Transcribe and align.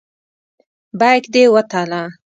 بیک 0.99 1.23
دې 1.33 1.43
وتله. 1.53 2.01